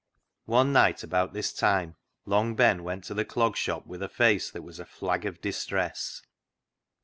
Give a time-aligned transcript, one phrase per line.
[0.47, 1.95] One night about this time
[2.25, 5.41] Long Ben went to the Clog Shop with a face that was a flag of
[5.41, 6.23] distress.